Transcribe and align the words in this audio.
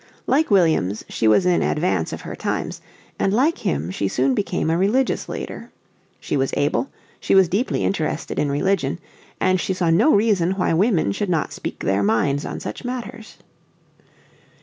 Like 0.25 0.49
Williams 0.49 1.05
she 1.09 1.27
was 1.27 1.45
in 1.45 1.61
advance 1.61 2.11
of 2.11 2.21
her 2.21 2.35
times, 2.35 2.81
and 3.19 3.31
like 3.31 3.59
him 3.59 3.91
she 3.91 4.07
soon 4.07 4.33
became 4.33 4.71
a 4.71 4.77
religious 4.79 5.29
leader. 5.29 5.69
She 6.19 6.35
was 6.35 6.55
able, 6.57 6.89
she 7.19 7.35
was 7.35 7.47
deeply 7.47 7.83
interested 7.83 8.39
in 8.39 8.49
religion, 8.49 8.97
and 9.39 9.59
she 9.61 9.75
saw 9.75 9.91
no 9.91 10.11
reason 10.15 10.53
why 10.53 10.73
women 10.73 11.11
should 11.11 11.29
not 11.29 11.53
speak 11.53 11.81
their 11.83 12.01
minds 12.01 12.47
on 12.47 12.59
such 12.59 12.83
matters. 12.83 13.37